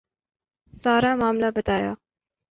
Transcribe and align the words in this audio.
سارا 0.73 1.11
معاملہ 1.15 1.49
بتایا۔ 1.55 1.91